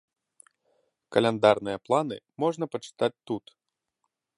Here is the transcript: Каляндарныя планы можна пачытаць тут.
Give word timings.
Каляндарныя 1.15 1.83
планы 1.85 2.17
можна 2.45 2.65
пачытаць 2.77 3.15
тут. 3.27 3.45